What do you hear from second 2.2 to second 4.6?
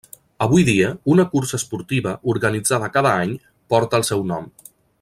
organitzada cada any, porta el seu nom.